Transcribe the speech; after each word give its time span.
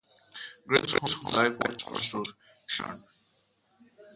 Greg's 0.65 0.93
home 0.93 1.31
life 1.31 1.59
was 1.59 1.83
also 1.83 2.23
shown. 2.65 3.03